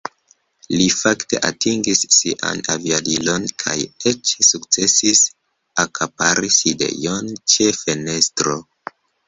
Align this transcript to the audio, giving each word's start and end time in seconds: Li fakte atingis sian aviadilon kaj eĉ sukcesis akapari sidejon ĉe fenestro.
Li 0.77 0.85
fakte 0.99 1.41
atingis 1.49 2.01
sian 2.15 2.63
aviadilon 2.77 3.45
kaj 3.65 3.77
eĉ 4.13 4.33
sukcesis 4.49 5.23
akapari 5.87 6.53
sidejon 6.59 7.33
ĉe 7.55 7.73
fenestro. 7.85 8.61